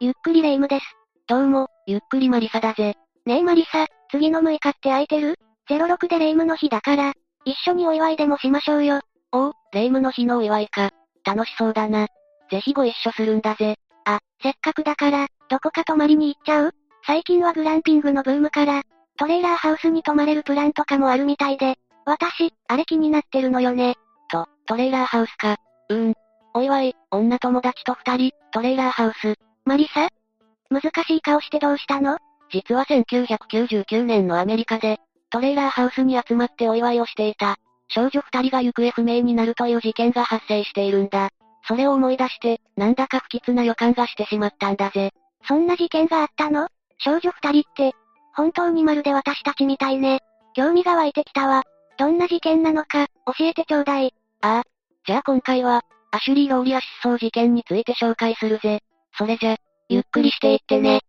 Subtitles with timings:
[0.00, 0.84] ゆっくりレ夢ムです。
[1.26, 2.94] どうも、ゆっくりマリサだぜ。
[3.26, 5.34] ねえマリサ、次の6日って空いてる
[5.68, 7.14] ?06 でレ夢ムの日だから、
[7.44, 9.00] 一緒にお祝いでもしましょうよ。
[9.32, 10.90] おお、レ夢ムの日のお祝いか。
[11.24, 12.06] 楽しそうだな。
[12.48, 13.74] ぜひご一緒するんだぜ。
[14.04, 16.70] あ、せっかくだから、どこか泊まりに行っちゃう？
[17.04, 18.82] 最近はグランピングのブームから、
[19.18, 21.74] トレーラーハウスに泊まれるプランとかもあるみたいで、
[22.04, 23.96] 私、あれ気になってるのよね。
[24.30, 25.56] と、トレーラーハウスか。
[25.88, 26.14] うーん。
[26.54, 29.34] お祝い、女友達と二人、トレーラーハウス。
[29.68, 30.08] マリサ？
[30.70, 32.16] 難しい顔してどうしたの？
[32.50, 34.98] 実は1999年のアメリカで、
[35.28, 37.56] トレーラーハウスに集まってお祝いをしていた。
[37.88, 41.28] 少女二人が行方不明になるという事件が発生しているんだ。
[41.64, 45.10] それを思い出して、なんだか不吉な予感がしてしまったんだぜ。
[45.46, 46.68] そんな事件があったの？
[46.96, 47.94] 少女二人って、
[48.34, 50.20] 本当にまるで私たちみたいね。
[50.54, 51.64] 興味が湧いてきたわ。
[51.98, 53.08] どんな事件なのか、
[53.38, 54.14] 教えてちょうだい。
[54.40, 54.62] ああ。
[55.06, 58.80] じゃあ今回は、アシュリー・ローリア失踪事件について紹介するぜ。
[59.16, 59.56] それじゃ、
[59.90, 61.00] ゆっくりしていってね。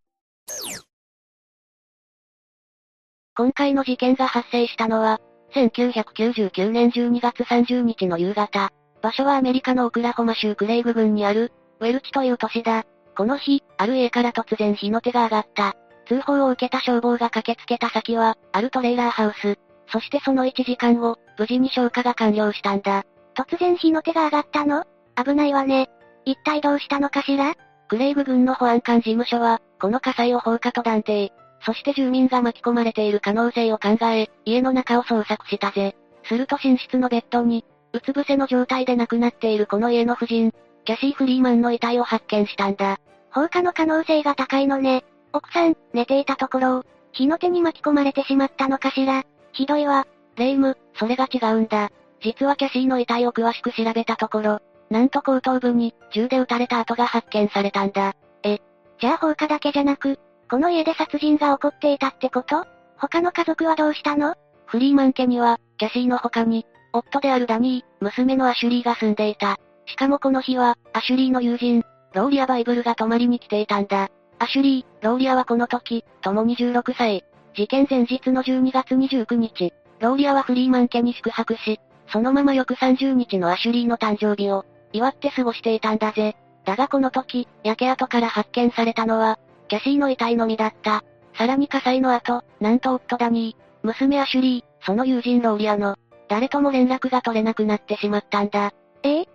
[3.35, 5.19] 今回の事件が発生したのは、
[5.53, 8.69] 1999年12月30日の夕方。
[9.01, 12.85] 場所はアメリカのオクラホマ州クレイグ郡にある、ウェルチという都市だ。
[13.17, 15.75] この日、ある家から突然火の手が上がった。
[16.07, 19.57] 通報を受けた消防が駆けつけた先は、あるトレーラーハウス。
[19.91, 23.03] そしてその1時間後、無事に消火が完了したんだ。
[23.35, 24.85] 突然火の手が上がったの？
[25.21, 25.89] 危ないわね。
[26.23, 27.55] 一体どうしたのかしら？
[27.89, 31.33] クレイグ軍の保安官事務所は、この火災を放火と断定。
[31.65, 35.95] そして住民が巻き込まれている可能性を考え、家の中を捜索したぜ。
[36.23, 40.53] すると寝室のベッドに、うつ伏せの状態で亡くなっているこの家の夫人、
[40.85, 42.99] キャシー・フリーマンの遺体を発見したんだ。
[43.31, 45.03] 放火の可能性が高いのね。
[45.33, 49.23] 奥さん、寝ていたところを、火の手に巻き込まれてしまったのかしら。
[49.51, 50.05] ひどいわ。
[50.35, 51.89] レイム、それが違うんだ。
[52.21, 58.13] 実はキャシーの遺体を詳しく調べたところ、なんと後頭部に、銃で撃たれた跡が発見されたんだ。
[58.43, 58.59] え、
[58.99, 62.65] じゃあ放火だけじゃなく、この家で殺人が起こっていたってこと？
[62.97, 64.35] 他の家族はどうしたの？
[64.65, 69.57] フリーマン家には、キャシーの他に、夫であるダニー、娘のアシュリーが住んでいた。
[69.85, 71.83] しかもこの日は、アシュリーの友人、
[72.13, 74.09] ローリア・バイブルが泊まりに来ていたんだ。
[74.39, 77.23] アシュリー、ローリアはこの時、共に16歳。
[77.55, 81.79] 事件前日の12月29日、ローリアはフリーマン家に宿泊し、
[82.11, 86.35] そのまま翌30日のアシュリーの誕生日を、祝って過ごしていたんだぜ。
[86.65, 91.03] だがこの時、焼け跡から発見されたのは、キャシーの遺体のみだった。
[91.37, 95.95] さらに火災の後、なんと夫ダニー、娘アシュリー、その友人ローリアの、
[96.27, 98.71] 誰とも連絡が取れなくなってしまったんだ。
[99.03, 99.21] え？
[99.21, 99.25] え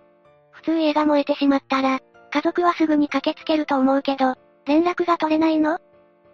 [0.51, 1.99] 普通家が燃えてしまったら、
[2.31, 5.79] 家族はすぐに駆けつけると思うけど、連絡が取れないの？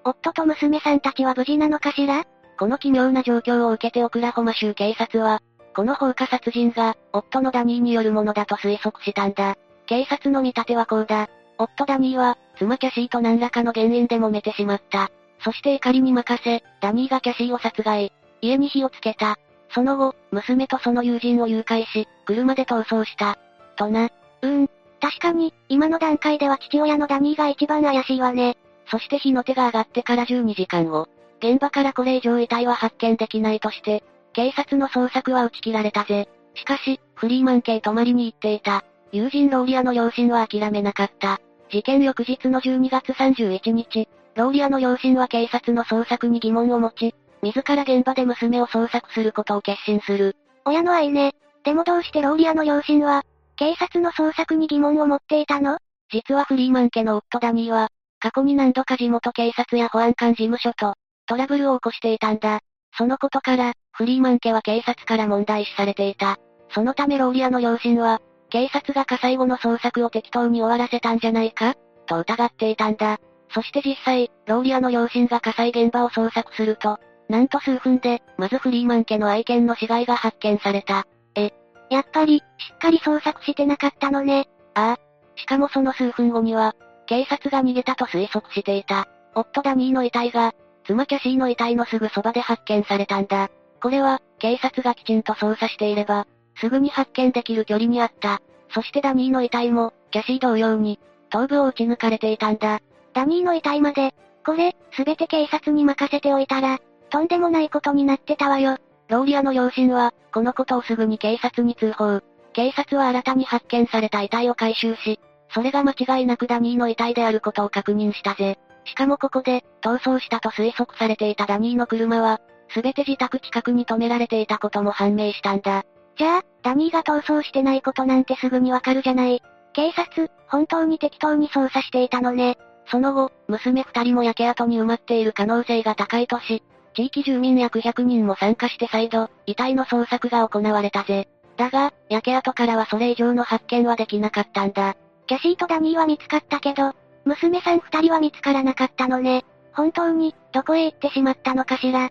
[0.04, 2.24] 夫と娘さんたちは無事なのかしら？
[2.60, 5.42] この奇妙な状況を受けてオクラホマ州警察は、
[5.74, 9.56] この放火殺人が、夫のダニーによるものだと推測したんだ。
[9.86, 11.30] 警察の見立てはこうだ。
[11.58, 15.12] 夫ダニーは、妻キャシーと何らかの原因で揉めてしまった。
[15.44, 18.12] そして怒りに任せ、ダニーがキャシーを殺害。
[18.42, 19.38] 家に火をつけた。
[19.74, 23.38] その後、娘とその友人を誘拐し、車で逃走した。
[23.76, 24.06] とな。
[24.06, 24.70] うーん。
[25.00, 28.58] 確かに、今の段階では父親のダニーが一番怪しいわね。
[28.88, 31.08] そして火の手が上がってから12時間後、
[31.40, 36.30] 現場からこれ以上遺体は発見できないとして、警察の捜索は打ち切られたぜ。
[36.56, 38.84] しかし、フリーマン系泊まりに行っていた。
[39.12, 41.40] 友人ローリアの両親は諦めなかった。
[41.70, 50.36] 事件翌日の12月31日、ローリアの両親は警察の捜索に疑問を持ち、自ら現場で娘を捜索することを決心する。
[50.66, 51.34] 親の愛ね。
[51.64, 53.24] でもどうしてローリアの両親は、
[53.56, 55.78] 警察の捜索に疑問を持っていたの？
[56.10, 62.62] 実はフリーマン家の夫ダニーは、過去に何度か地元警察や保安官事務所と、トラブルを起こしていたんだ。
[62.98, 66.38] そのことから、フリーマン家は警察から問題視されていた。
[66.70, 71.76] そのためローリアの両親は、警察が火災後の捜索を適当に終わらせたんじゃないか
[72.06, 73.20] と疑っていたんだ。
[73.54, 81.06] そして実際、ローリアの両親が火災現場を捜索すると、なんと数分で、まずフリーマン家の愛犬の死骸が発見された。
[81.36, 81.52] え、
[81.90, 84.48] やっぱり、しっかり捜索してなかったのね。
[84.74, 85.40] ああ。
[85.40, 86.76] しかもその数分後には、
[87.06, 89.08] 警察が逃げたと推測していた。
[89.34, 90.54] 夫ダニーの遺体が、
[90.86, 93.50] 妻キャシーの遺体のすぐそばで発見されたんだ。
[93.82, 96.28] これは、警察がきちんと捜査していれば、
[96.60, 98.42] すぐに発見できる距離にあった。
[98.74, 101.00] そしてダニーの遺体も、キャシー同様に、
[101.30, 102.80] 頭部を撃ち抜かれていたんだ。
[103.14, 104.14] ダニーの遺体まで、
[104.46, 106.80] これ、すべて警察に任せておいたら、
[107.10, 108.78] とんでもないことになってたわよ。
[109.10, 112.22] ローリアの両親は、このことをすぐに警察に通報。
[112.54, 115.20] 警察は新たに発見された遺体を回収し、
[115.54, 118.58] それが間違いなくダニーの遺体であることを確認したぜ。
[118.86, 122.40] しかもここで、逃走したと推測されていたダニーの車は、
[122.70, 125.84] すべて自宅近くに止められていたことも判明したんだ。
[126.18, 129.42] じゃあ、ダニーが逃走してないことなんてすぐにわかるじゃない。
[129.74, 132.58] 警察、本当に適当に捜査していたのね。
[132.88, 136.64] その後、娘二人も焼け跡に埋まっている可能性が高いとし、
[136.94, 141.28] 地域住民約100人も参加して再度、遺体の捜索が行われたぜ。
[141.58, 144.96] だが、焼け跡からはそれ以上の発見はできなかったんだ。
[145.28, 146.94] キャシーとダニーは見つかったけど、
[147.26, 149.46] 娘さん二人は見つからなかったのね。
[149.74, 152.10] 本当に、どこへ行ってしまったのかしら。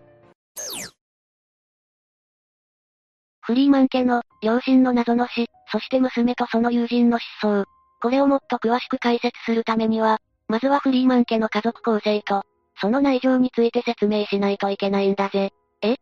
[3.41, 7.65] フリーマン家の、両親の謎の死、そして娘とその友人の失踪。
[8.01, 12.43] これをもっと詳しく解説するためには、まずはフリーマン家の家族構成と、
[12.79, 15.51] その内情について説明しないといけないんだぜ。
[15.81, 15.97] え？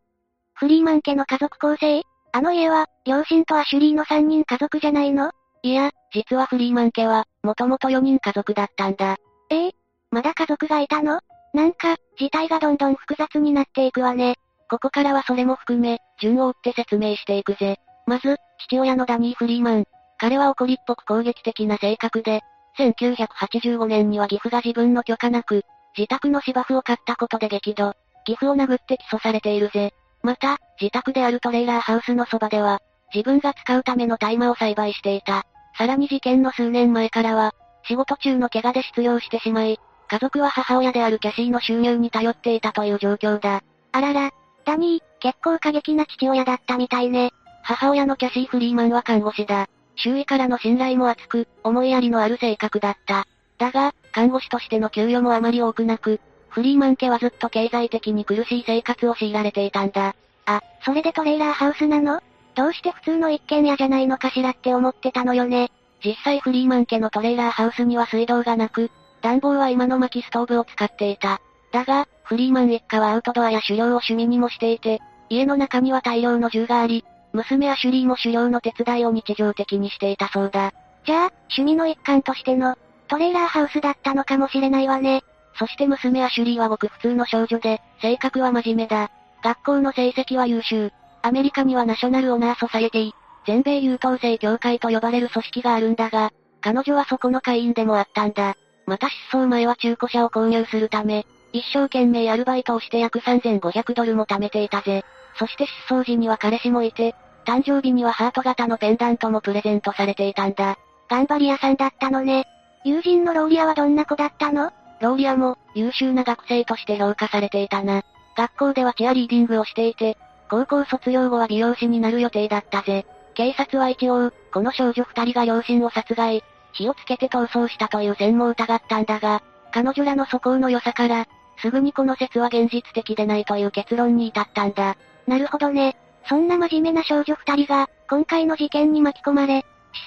[0.54, 2.04] フリーマン家の家族構成？
[2.32, 5.32] あの家は、両親とアシュリーの3人家族じゃないの？
[5.62, 9.18] いや、実はフリーマン家は、もともと4人家族だったんだ。
[9.50, 9.72] ええ
[10.12, 11.22] まだ家族がいたの？
[11.54, 14.36] なんか、事態がどんどん複雑になっていくわね。
[14.70, 17.78] ここからはそれも含め、順を追って説明していくぜ。
[18.06, 19.86] まず、父親のダニー・フリーマン。
[20.20, 22.42] 彼は怒りっぽく攻撃的な性格で、
[22.78, 25.64] 1985年には義父が自分の許可なく、
[25.98, 27.94] 自宅の芝生を買ったことで激怒。
[28.28, 29.94] 義父を殴って起訴されているぜ。
[30.22, 32.80] また、自宅であるトレーラーハウスのそばでは、
[33.14, 35.46] 自分が使うための大麻を栽培していた。
[35.80, 37.56] さらに事件の数年前からは、
[37.88, 39.80] 仕事中の怪我で失業してしまい、
[40.10, 43.64] 家族は母親であるキャシーの収入に頼っていたという状況だ。
[43.94, 44.32] あらら、
[44.66, 47.32] ダニー、結構過激な父親だったみたいね。
[47.64, 49.70] 母親のキャシー・フリーマンは看護師だ。
[49.96, 53.26] 周囲からの信頼も厚く、思いやりのある性格だった。
[53.58, 60.14] だが、看護師としての給与もあまり多くなく、フリーマン家はずっと経済的に苦しい生活を強いられていたんだ。
[60.46, 62.22] あ、それでトレーラーハウスなの？
[62.60, 65.72] どうして普通の一軒家じゃないのかしらって思ってたのよね。
[66.04, 68.92] 実際フリーマン家のトレーラーハウスには水道がなく、
[69.22, 71.40] 暖房は今の薪ストーブを使っていた。
[71.72, 80.74] だが、フリーマン一家はアウトドアや狩猟を趣味にもしていて、家の中には大量の銃があり、娘アシュリーも狩猟の手伝いを日常的にしていたそうだ。
[81.06, 82.76] じゃあ、趣味の一環としての、
[83.08, 85.24] トレーラーハウスだったのかもしれないわね。
[85.58, 89.12] そして娘アシュリーはごく普通の少女で、性格は真面目だ。
[89.46, 90.92] 学校の成績は優秀。
[91.22, 93.12] アメリカにはナショナルオナーソサエティ、
[93.46, 96.32] 全米優等生協会と呼ばれる組織があるんだが、
[96.62, 98.56] 彼女はそこの会員でもあったんだ。
[98.86, 105.04] また失踪前は中古車を購入するため、一生懸命アルバイトをして約3500ドルも貯めていたぜ。
[105.38, 110.78] そして失踪時には彼氏もいて、誕生日にはハート型のペンダントもプレゼントされていたんだ。
[111.10, 112.46] 頑張り屋さんだったのね。
[112.84, 114.72] 友人のローリアはどんな子だったの？
[115.02, 118.04] ローリアも、優秀な学生として評価されていたな。
[118.36, 120.18] 学校ではチアリーディングをしていて、
[120.50, 123.06] 高校卒業後は美容師になる予定だったぜ。
[123.36, 126.44] 警察は一応、この少女二人が両親を殺害、
[126.74, 129.42] 火をつけて逃走したという線も疑ったんだが、
[129.72, 131.28] 彼女らの素行の良さから、
[131.62, 134.98] すぐにこの説は現実的でないという結論に至ったんだ。
[135.28, 135.96] なるほどね。
[136.28, 139.66] そんな真面目な少女二人が、今回の事件に巻き込まれ、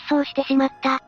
[0.09, 1.01] 失踪してしまった。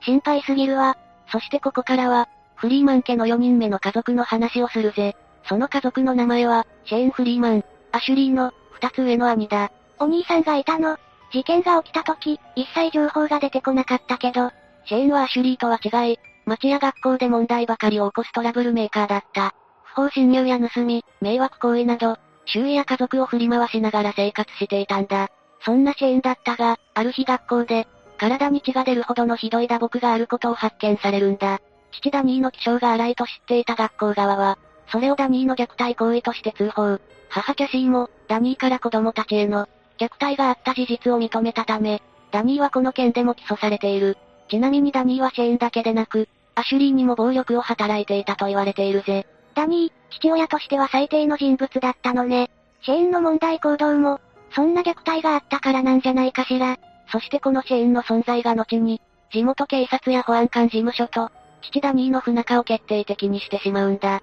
[0.00, 0.96] 心配すぎるわ。
[1.30, 5.16] そしてここからは、フリーマン家の4人目の家族の話をするぜ。
[5.48, 9.70] その家族の名前は、シェーン・フリーマン、アシュリーの、二つ上の兄だ。
[9.98, 10.96] お兄さんがいたの
[11.30, 14.50] 事件が起きた時、一切情報が出てこなかったけど、
[14.86, 19.54] シェーンはアシュリーとは違い、町や学校で問題ばかりを起こすトラブルメーカーだった。
[19.84, 22.16] 不法侵入や盗み、迷惑行為など、
[22.46, 25.28] 周囲や家族を振り回しながら生活していたんだ。
[25.64, 27.86] そんなチェーンだったが、ある日学校で、
[28.18, 31.60] 体に血が出るほどのひどい打撲があることを発見されるんだ。
[31.92, 34.58] 父ダニーの気性が荒いと知っていた学校側は、
[34.92, 36.98] それをダニーの虐待行為として通報。
[37.30, 39.66] 母キャシーも、ダニーから子供たちへの、
[39.98, 44.18] 虐待があった事実を認めたため、ダニーはこの件でも起訴されている。
[44.50, 49.26] ちなみにダニーはチェーンだけでなく、アシュリーにも暴力を働いていたと言われているぜ。
[49.54, 52.50] ダニー、父親としては最低の人物だったのね。
[52.82, 54.20] シェーンの問題行動も、
[54.54, 56.76] そんな虐待があったからなんじゃないかしら。
[57.10, 59.00] そしてこのシェーンの存在が後に、
[59.32, 61.30] 地元警察や保安官事務所と、
[61.62, 64.20] 父ダニーの不仲を決定的にしてしまうんだ。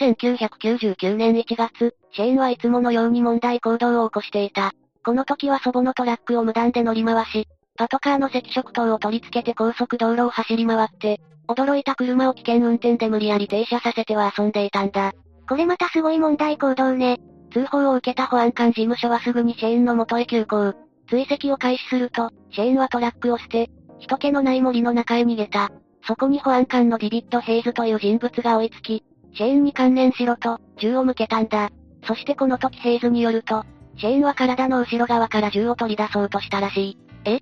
[0.00, 4.72] 1999年1月、シェーンはいつものように問題行動を起こしていた。
[5.04, 7.46] この時は祖母のトラックを無断で乗り回し、
[7.76, 15.12] パトカーの赤色灯を取り付けて高速道路を走り回って、驚いた車を危険運転で無理やり停車させては遊んでいたんだ。
[15.48, 17.20] これまたすごい問題行動ね。
[17.52, 20.74] 通報を受けた保安官事務所はすぐにシェーンの元へ急行。
[21.08, 23.70] 追跡を開始すると、シェーンはトラックを捨て、
[24.00, 25.70] 人気のない森の中へ逃げた。
[26.06, 31.70] そこに保安官のビビッド・ヘイズという人物が追いつき、シェーンに関連しろと、銃を向けたんだ。
[32.06, 33.64] そしてこの時ヘイズによると、
[33.96, 36.98] シェーンは体の後ろ側から銃を取り出そうとしたらしい。
[37.24, 37.40] え？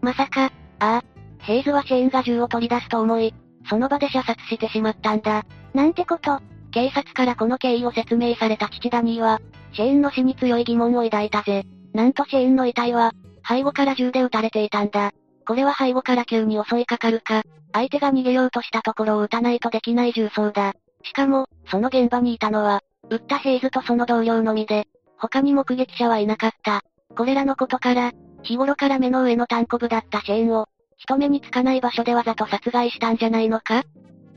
[0.00, 1.02] まさか、ああ。
[1.38, 3.34] ヘイズはシェーンが銃を取り出すと思い、
[3.68, 5.44] その場で射殺してしまったんだ。
[5.74, 6.40] なんてこと。
[6.70, 9.40] 警察からこの経緯を説明された父ダニーは、
[9.72, 11.64] シェーンの死に強い疑問を抱いたぜ。
[11.92, 13.12] なんとシェーンの遺体は、
[13.48, 15.12] 背後から銃で撃たれていたんだ。
[15.46, 20.74] これは背後から急に襲いかかるか、相手が逃げようとしたところを撃たないとできない重装だ。
[21.04, 24.86] しかも、その現場にいたのは、撃ったヘイズとその同僚のみで、
[25.18, 26.82] 他に目撃者はいなかった。
[27.16, 28.12] これらのことから、
[28.42, 33.84] 日頃から目の上の単コブだったシェーンを、人目につかない場所でわざと殺害したんじゃないのか？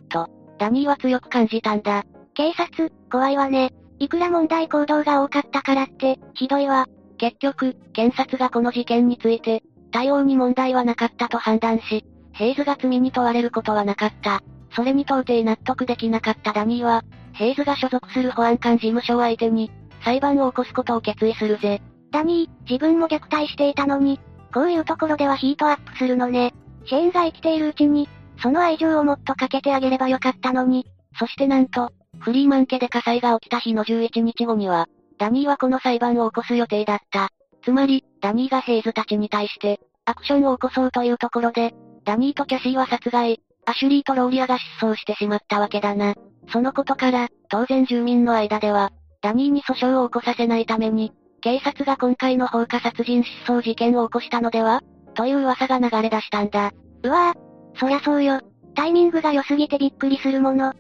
[0.10, 2.04] と、ダニーは強く感じたんだ。
[2.34, 3.72] 警察、怖いわね。
[3.98, 6.88] いくら問題行動が多かったからって、ひどいわ。
[7.18, 14.42] 結局、検察がこの事件について、対応に問題はなかったと判断し、ヘイズが罪に問われることはなかった。
[14.76, 17.04] それに到底納得できなかったダニーは、
[17.34, 19.72] ヘイズが所属する保安官事務所を相手に、
[20.04, 21.82] 裁判を起こすことを決意するぜ。
[22.12, 24.20] ダニー、自分も虐待していたのに、
[24.54, 26.54] こういうところではヒートアップするのね。
[26.86, 28.08] シェーンが生きているうちに、
[28.42, 30.86] その愛情をもっとかけてあげればよかったのに。
[31.18, 37.30] そしてなんと、フリーマン家で火災が起きた日の11日後には、ダニーはこの裁判を起こす予定だった。
[37.64, 41.74] つまり、ダニーがヘイズたちに対して、アクションを起こそうというところで、
[42.06, 46.16] ダニーとキャシーは殺害、アシュリーとローリアが失踪してしまったわけだな。
[46.52, 54.82] そのことから、当然住民の間では、ダニーに訴訟を起こさせないために、警察が今回の放火殺人失踪事件を起こしたのでは
[55.14, 56.72] という噂が流れ出したんだ。
[57.04, 58.42] うわぁ、そりゃそうよ。
[58.76, 60.74] タイミングが良すぎてびっくりするもの。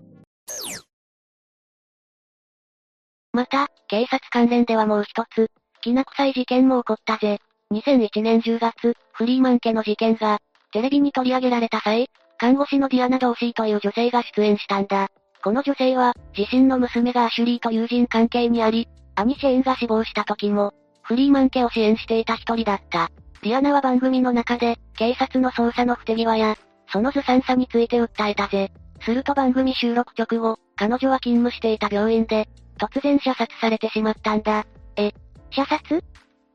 [3.33, 5.49] また、警察関連ではもう一つ、
[5.81, 7.39] きな臭い事件も起こったぜ。
[7.73, 10.39] 2001年10月、フリーマン家の事件が、
[10.71, 12.07] テレビに取り上げられた際、
[12.37, 15.09] 看護師のディアナ・ドーシーという女性が出演したんだ。
[15.43, 23.09] この女性は、自身の娘がアシュリーと友人関係にあり、兄シェーンが死亡した時も、フリーマン家を支援していた一人だった。
[23.41, 26.55] ディアナは番組の中で、警察の捜査の不手際や、
[26.91, 28.71] そのずさんさについて訴えたぜ。
[29.01, 34.65] すると番組収録直後、彼女は勤務していた病院で、突然射殺されてしまったんだ。
[34.95, 35.11] え、
[35.51, 36.03] 射殺？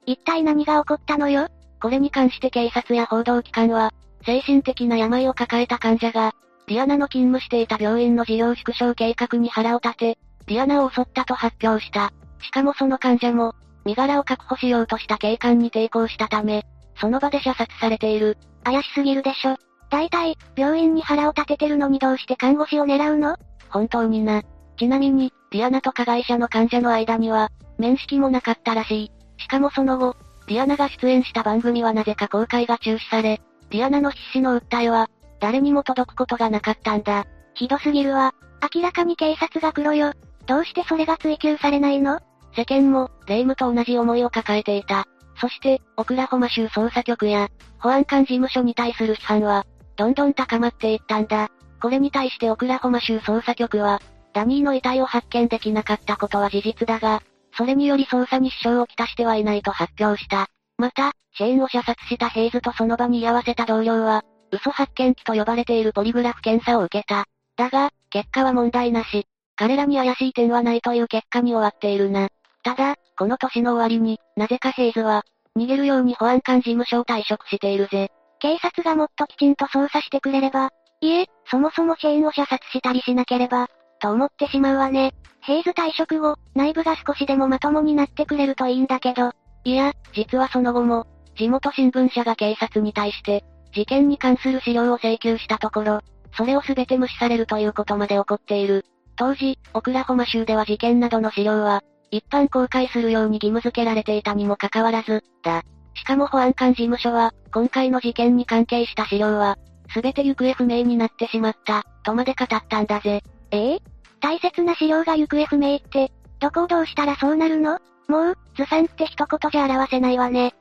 [0.07, 1.49] 一体何が起こったのよ？
[1.81, 3.93] これに関して警察や報道機関は、
[4.25, 6.33] 精神的な病を抱えた患者が、
[6.67, 12.13] ディアナの勤務していた病院の事業縮小計画に腹を立て、ディアナを襲ったと発表した。
[12.43, 16.65] しかもその患者も、身柄を確保しようとした警官に抵抗したため、
[16.99, 18.39] その場で射殺されている。
[18.63, 19.57] 怪しすぎるでしょ。
[19.91, 23.37] 大体、病院に腹を立ててるのにどうして看護師を狙うの？
[23.69, 24.43] 本当にな。
[24.77, 29.13] ちなみに、ディアナと加害者の患者の間には、面識もなかったらしい。
[29.43, 30.17] しかもその後、
[30.47, 33.41] ディアナが出演した番組はなぜか公開が中止され、
[33.71, 35.09] ディアナの必死の訴えは、
[35.41, 37.25] 誰にも届くことがなかったんだ。
[37.55, 38.35] ひどすぎるわ。
[38.75, 40.13] 明らかに警察が黒よ。
[40.47, 42.21] どうしてそれが追及されないの？
[42.57, 45.07] 世間も、霊夢と同じ思いを抱えていた。
[45.41, 49.67] そして、オクラホマ州捜査局や、保安官事務所に対する批判は、
[49.97, 51.51] どんどん高まっていったんだ。
[51.81, 54.01] これに対してオクラホマ州捜査局は、
[54.35, 57.23] ダニーの遺体を発見できなかったことは事実だが、
[57.57, 60.49] それにより捜査に支障をきたしてはいないと発表した。
[60.77, 67.27] また、シェーンを射殺したヘイズとその場に居合わせた同僚は、嘘発見器と呼ばれているポリグラフ検査を受けた。
[67.57, 69.25] だが、結果は問題なし。
[69.57, 72.29] 彼らに怪しい点はないという結果に終わっているな。
[72.65, 75.23] ただ、この年の終わりに、なぜかヘイズは、
[75.57, 78.11] 逃げるように保安官事務所を退職しているぜ。
[78.41, 83.69] 警察がもっときちんと捜査してくれれば、いえ、そもそもシェーンを射殺したりしなければ、
[84.05, 85.15] と思ってしまうわね。
[85.41, 89.31] ヘイズ退職後、内部が少しでもまともになってくれるといいんだけど。
[89.65, 91.07] いや、実はその後も、
[91.39, 93.43] 地元新聞社が警察に対して、
[93.73, 96.01] 事件に関する資料を請求したところ、
[96.37, 98.85] それを全て無視されるということまで起こっている。
[99.17, 105.63] 当時、オクラホマ州では事件などの資料は、一般公開するように義務付けられていたにもかかわらず、だ。
[105.95, 109.57] しかも保安官事務所は、今回の事件に関係した資料は、
[109.95, 113.23] 全て行方不明になってしまった、とまで語ったんだぜ。
[113.51, 113.94] ええ？
[114.25, 117.79] 大切な資料が行方不明って、どこをどうしたらそうなるの？
[118.09, 120.55] もう、ずさんって一言じゃ表せないわね。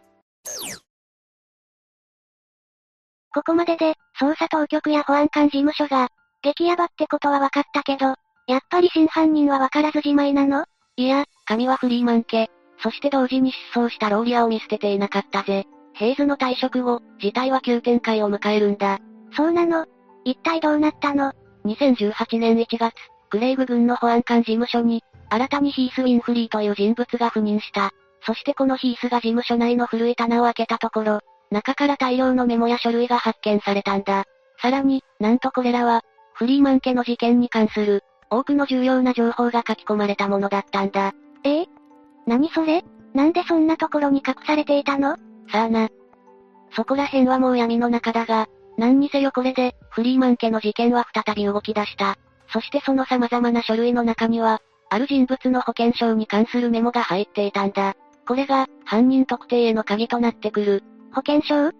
[3.33, 6.09] ここまでで、捜査当局や保安官事務所が、
[6.41, 8.15] 激ヤバってことは分かったけど、
[8.47, 10.65] やっぱり真犯人は分からずじまいなの？
[10.97, 15.63] いや、神はフリーマン家、そして同時に失踪したローリアを見捨てていなかったぜ。
[15.93, 18.99] ヘイズの退職後、事態は急展開を迎えるんだ。
[19.31, 19.85] そうなの
[20.25, 21.31] 一体どうなったの
[21.63, 22.93] ?2018 年1月、
[23.33, 27.89] クレイグ軍の保安官事務所に、新たにヒース・ウィンフリーという人物が赴任した。
[28.27, 34.25] そしてこのヒースが事務所内の古い棚を開けたところ、中から大量のメモや書類が発見されたんだ。
[34.61, 36.03] さらに、なんとこれらは、
[36.35, 41.13] フリーマン家の事件に関する、多くの重要な情報が書き込まれたものだったんだ。
[41.43, 41.61] え？
[41.61, 41.65] え
[42.27, 42.83] 何それ？
[43.15, 45.15] なんでそんなところに隠されていたの？
[45.51, 45.89] さあな。
[46.75, 48.47] そこら辺はもう闇の中だが、
[48.77, 52.15] 何にせよこれで、フリーマン家の事件は再び動き出した。
[52.53, 57.95] そしてその様々な書類の中には、ある人物の保険証に関するメモが入っていたんだ。
[58.27, 60.83] これが、犯人特定への鍵となってくる。
[61.13, 61.71] 保険証？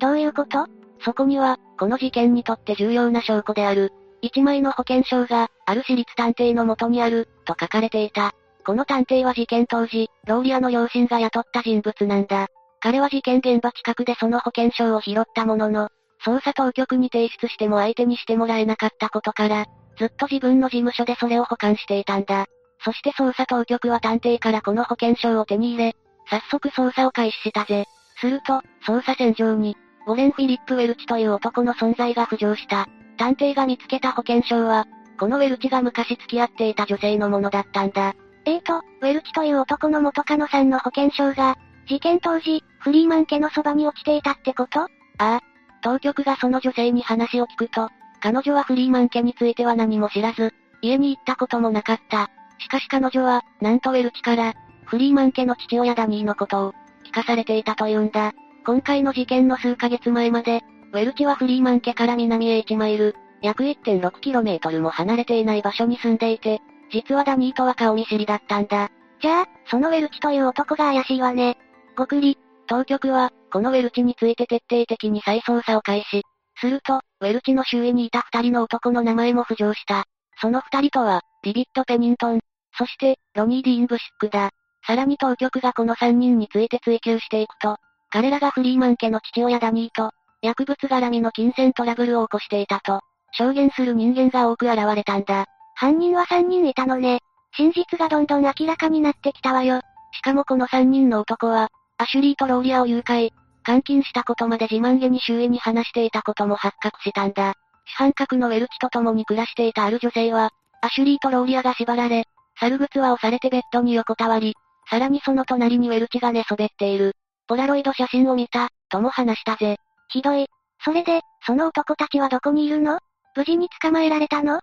[0.00, 0.66] どういうこと？
[1.04, 8.34] そこには、この事件にとって重要な証拠である、一枚の保険証が、ある私立探偵の元にある、と書かれていた。
[8.66, 12.48] この探偵は事件当時、ローリアの両親が雇った人物なんだ。
[12.80, 15.90] 彼は事件現場近くでその保険証を拾ったものの、
[16.24, 19.66] 捜査当局に提出しても相手にしてもらえなかったことから、
[19.98, 22.46] ずっと自分の事務所でそれを保管していたんだ。
[22.84, 25.96] そして捜査当局は探偵からこの保険証を手に入れ、
[26.30, 27.86] 早速捜査を開始したぜ。
[28.20, 29.76] すると、捜査線上に、
[30.06, 32.86] ウォレン・フィリップ・ウェルチという男の存在が浮上した。
[33.16, 34.86] 探偵が見つけた保険証は、
[35.18, 38.14] このウェルチが昔付き合っていた女性のものだったんだ。
[38.44, 41.56] えーと、ウェルチという男の元カノさんの保険証が、
[41.88, 44.80] 事件当時、フリーマン家のそばに落ちていたってこと？
[44.80, 44.88] あ
[45.18, 45.40] あ。
[45.82, 47.88] 当局がその女性に話を聞くと、
[48.20, 52.30] 彼女はフリーマン家については何も知らず、家に行ったこともなかった。
[52.58, 56.72] しかし彼女は、なんとウェルチから、フリーマン家の父親ダニーのことを、
[57.04, 58.32] 聞かされていたというんだ。
[58.64, 66.60] 今回の事件の数ヶ月前まで、ウェルチはフリーマン家から南へ1マイル、約 1.6km も離れていない場所に住んでいて、
[66.90, 68.90] 実はダニーとは顔見知りだったんだ。
[69.20, 71.58] じゃあ、そのウェルチという男が怪しいわね。
[71.96, 76.22] ごくり、当局は、このウェルチについて徹底的に再捜査を開始。
[76.60, 80.04] すると、ウェルチの周囲にいた二人の男の名前も浮上した。
[80.40, 82.40] その二人とは、ビビット・ペニントン、
[82.76, 84.50] そして、ロニー・ディーン・ブシックだ。
[84.86, 87.76] さらに当局がこの三人について追及していくと、
[88.10, 93.00] 彼らがフリーマン家の父親ダニーと、薬物絡みの金銭トラブルを起こしていたと、
[93.32, 95.46] 証言する人間が多く現れたんだ。
[95.74, 97.20] 犯人は3人いたのね。
[97.56, 99.80] 真実がどんどん明らかになってきたわよ。
[100.12, 103.30] しかもこの3人の男は、アシュリーとローリアを誘拐、
[103.68, 107.52] 監禁したことまで自慢げに周囲に話していたことも発覚したんだ。
[107.84, 112.24] 主犯格のウェルチと共に暮らしていたある女性は、アシュリーとローリアが縛られ、
[112.58, 114.54] 猿靴は押されてベッドに横たわり、
[114.88, 117.12] さらにその隣にウェルチが寝そべっている。
[117.46, 119.76] ポラロイド写真を見た、とも話したぜ。
[120.08, 120.46] ひどい。
[120.82, 123.00] それで、その男たちはどこにいるの？
[123.36, 124.60] 無事に捕まえられたの？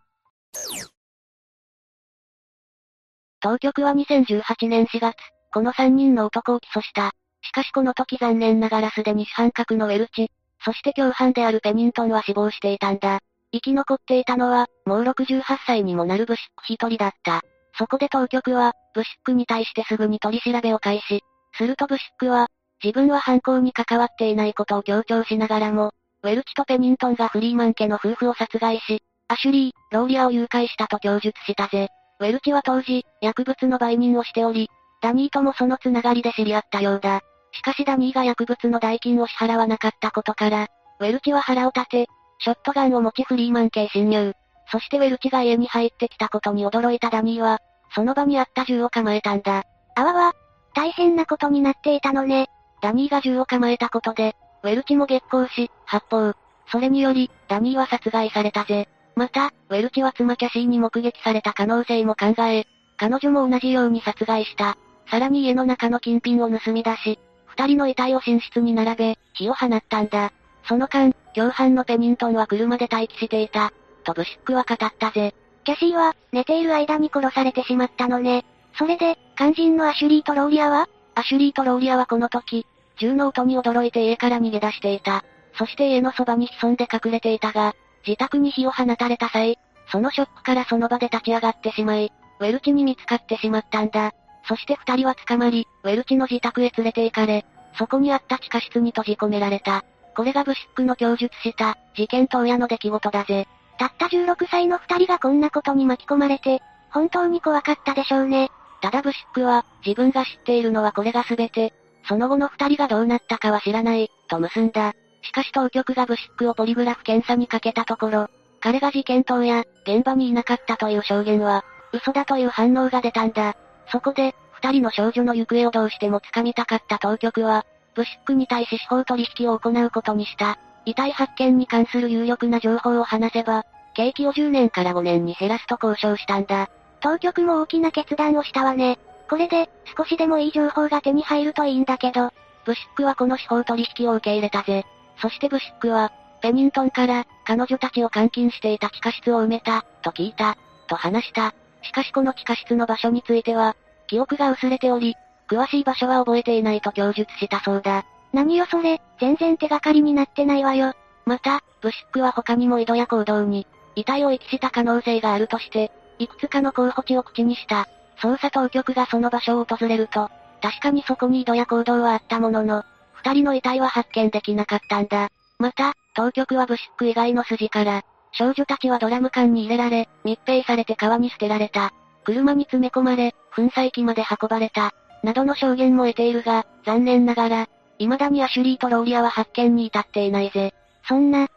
[3.40, 5.16] 当局は2018年4月、
[5.54, 7.12] この3人の男を起訴した。
[7.48, 10.32] しかしこの時残念ながらすでに主犯格のウェルチ、
[10.64, 13.20] そして共犯であるペニントンは死亡していたんだ。
[13.52, 17.42] 生き残っていたのは、もう68歳にもなるブシック一人だった。
[17.78, 21.22] そこで当局は、ブシックに対してすぐに取り調べを開始。
[21.58, 22.48] するとブシックは、
[22.84, 25.92] 自分は犯行に関わっていないことを強調しながらも、
[26.24, 31.90] ウェルチとペニントンがフリーマン家の夫婦を殺害し、アシュリー、ローリアを誘拐したと供述したぜ。
[32.20, 34.70] ウェルチは当時、薬物の売人をしており、
[35.02, 37.22] ダニーともそのつながりで知り合ったようだ。
[37.56, 40.68] しかしダニーが薬物の代金を支払わなかったことから、
[41.00, 42.08] ウェルチは腹を立て、
[42.40, 44.34] ショットガンを持ちフリーマン系侵入。
[44.72, 47.60] そしてウェルチが家に入ってきたことに驚いたダニーは、
[47.94, 49.64] その場にあった銃を構えたんだ。
[49.96, 50.34] あわわ、
[50.74, 52.48] 大変なことになっていたのね。
[52.82, 56.34] ダニーが銃を構えたことで、ウェルチも激高し、発砲。
[56.68, 58.90] それにより、ダニーは殺害されたぜ。
[59.16, 62.66] また、ウェルチは妻キャシーに目撃された可能性も考え、
[62.98, 64.78] 彼女も同じように殺害した。
[65.10, 67.20] さらに家の中の金品を盗み出し、
[67.58, 70.32] 二人の遺体を寝室に並べ、火を放ったんだ。
[70.68, 73.72] その間、共犯のペニントンは車で待機していた。
[74.04, 75.34] とブシックは語ったぜ。
[75.64, 78.46] キャシーは、寝ている間に殺されてしまったのね。
[78.78, 80.90] それで、肝心のアシュリーとローリアは？
[81.16, 82.66] アシュリーとローリアはこの時、
[82.98, 85.24] 銃の音に驚いて家から逃げ出していた。
[85.58, 87.74] そして家のそばに潜んで隠れていたが、
[88.06, 89.58] 自宅に火を放たれた際、
[89.92, 94.14] そのショックからその場で立ち上がってしまい、ウェルチに見つかってしまったんだ。
[94.48, 97.46] そして二人は捕まり、ウェルチの自宅へ連れて行かれ、
[97.78, 99.84] そこにあった地下室に閉じ込められた。
[100.16, 103.48] これがブシックの供述した、事件当夜の出来事だぜ。
[103.78, 108.50] たった16歳の二人がこんなことに巻き込まれて、本当に怖かったでしょうね。
[108.82, 111.74] ただブシックは、自分が知っているのはこれが全て、
[112.08, 114.94] その後の二人がどうなったかは知らない、と結んだ。
[115.24, 118.30] しかし当局がブシックをポリグラフ検査にかけたところ、
[118.62, 123.56] 彼が事件当夜、現場にいなかったという証言は、嘘だという反応が出たんだ。
[123.92, 130.58] そこで、二人の少女の行方をどうしても掴みたかった当局は、ブシックに対し司法取引を行うことにした。
[130.86, 136.70] 遺体発見に関する有力な情報を話せば、刑期を10年から5年に減らすと交渉したんだ。
[137.00, 139.00] 当局も大きな決断をしたわね。
[139.30, 142.32] これで、少しでもいい情報が手に入るといいんだけど。
[142.66, 144.86] ブシックはこの司法取引を受け入れたぜ。
[145.22, 151.54] そしてブシックは、ペニントンから、彼女たちを監禁していた地下室を埋めた、と聞いた、と話した。
[151.86, 153.76] しかしこの地下室の場所については、
[154.08, 155.16] 記憶が薄れており、
[155.48, 158.06] 詳しい場所は覚えていないと供述したそうだ。
[158.34, 160.94] 何よそれ、全然手がかりになってないわよ。
[161.26, 167.88] また、ブシックは他にも井戸や行動に、遺体を遺棄した可能性があるとして、いくつかの候補地を口にした。
[168.22, 170.30] 捜査当局がその場所を訪れると、
[170.62, 175.30] 確かにそこに井戸や行動はあったものの、二人の遺体は発見できなかったんだ。
[175.60, 178.04] また、当局はブシック以外の筋から、
[178.38, 181.94] 少女たちはドラム缶に入れられ、密閉されて川に捨てられた。
[182.26, 184.94] 車に詰め込まれ、粉砕機まで運ばれた。
[185.24, 190.74] などの証言も得ているが、残念ながら、未だにアシュリーとローリアは発見に至っていないぜ。
[191.08, 191.48] そんな。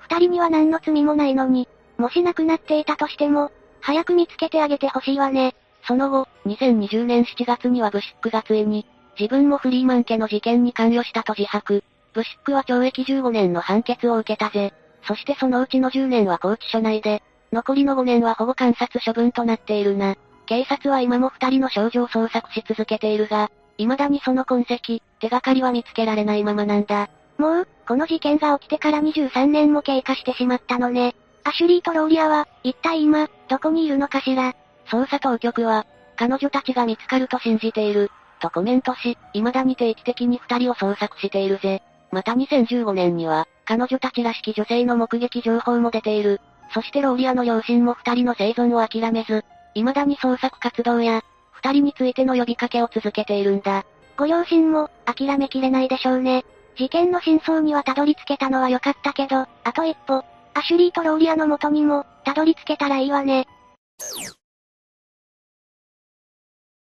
[0.00, 5.54] 二人には何の罪もないのに、もし亡くなっていたとしても、早く見つけてあげてほしいわね。
[5.86, 8.86] その後、2020年7月にはブシックがついに、
[9.18, 11.82] 自分もフリーマン家の事件に関与したと自白。
[12.12, 14.72] ブシックは懲役15年の判決を受けたぜ。
[15.06, 20.16] そしてそのうちの10年は拘置所内で、残りの5年は保護観察処分となっているな。
[20.46, 27.08] 警察は今も二人の少女を捜索し続けているが、未だにその痕跡、手がかりは見つけられないままなんだ。
[27.38, 31.14] もう、この事件が起きてから23年も経過してしまったのね。
[31.44, 34.54] アシュリーとローリアは、一体今、どこにいるのかしら。
[34.86, 35.86] 捜査当局は、
[36.16, 41.82] 彼女たちが見つかると信じている、とコメントし、未だに定期的に二人を捜索しているぜ。
[42.12, 46.40] また2015年には、彼女たちらしき女性の目撃情報も出ている。
[46.72, 51.22] そしてローリアの両親も二人の生存を諦めず、未だに捜索活動や、
[51.52, 53.84] 二人についての呼びかけを続けているんだ。
[54.16, 56.44] ご両親も、諦めきれないでしょうね。
[56.76, 60.24] 事件の真相にはたどり着けたのは良かったけど、あと一歩、
[60.54, 63.46] アシュリーとローリアの元にも、たどり着けたらいいわね。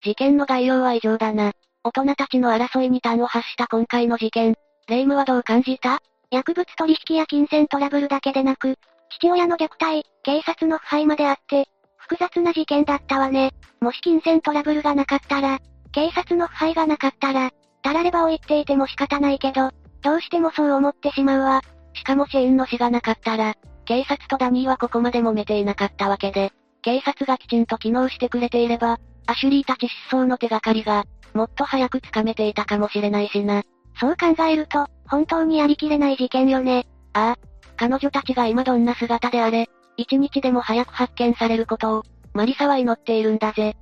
[0.03, 1.53] 事件の概要は以上だな。
[1.83, 4.55] 大人たちの争いに端を発した今回の事件、
[4.89, 6.01] レイムはどう感じた？
[6.31, 8.77] 薬物取引や金銭トラブルだけでなく、
[9.11, 11.67] 父親の虐待、警察の腐敗まであって、
[11.97, 13.53] 複雑な事件だったわね。
[13.81, 15.59] もし金銭トラブルがなかったら、
[15.93, 17.51] 警察の腐敗がなかったら、
[17.83, 19.71] たらればを言っていても仕方ないけど、
[20.03, 21.63] どうしてもそう思ってしまうわ。
[21.95, 33.63] しかもシェーンの死がなかったら、警察とダニーはここまで揉めていなかったわけで、警察がきちんと機能してくれていれば、アシュリーたち失踪の手がかりが、もっと早くつかめていたかもしれないしな。
[33.99, 36.87] そう考えると、本当にやりきれない事件よね。
[37.13, 37.39] ああ。
[37.77, 42.03] 彼女たちが今どんな姿であれ、一日でも早く発見されることを、
[42.35, 43.77] マリサは祈っているんだぜ。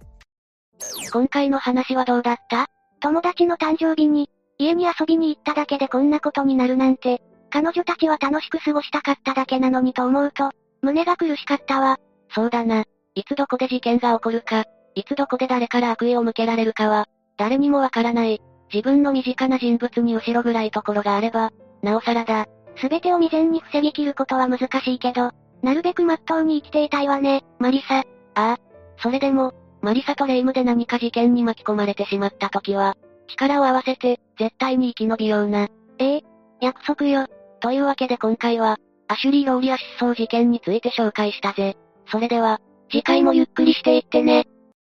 [1.13, 2.67] 今回の話はどうだった？
[3.01, 11.99] 友達の誕生日に、家に遊びに行っただけでこんなことになるなんて、彼女たちは楽しく過ごしたかっただけなのにと思うと、胸が苦しかったわ。
[12.35, 12.85] そうだな。
[13.15, 14.65] いつどこで事件が起こるか、
[14.95, 18.41] いつどこで誰から悪意を向けられるかは、誰にもわからない。
[18.73, 21.51] 自分の身近な人物に後ろぐらいところがあれば、
[21.83, 22.47] なおさらだ。
[22.77, 27.99] すべてを未然に防ぎ切ることは難しいけど、なるべく真っ当に生きていたいわね、マリサ。
[28.01, 28.05] あ
[28.35, 28.57] あ。
[28.99, 32.97] それでも、マリサとレイムで何か事件に巻き込まれてしまった時は、
[33.29, 35.69] 力を合わせて、絶対に生き延びような。
[35.99, 36.23] ええ
[36.61, 37.27] 約束よ。
[37.61, 38.79] というわけで今回は、
[39.09, 41.77] アシュリー・ローリア失踪事件について紹介したぜ。
[42.07, 44.47] それでは、次回もゆっくりしていってね。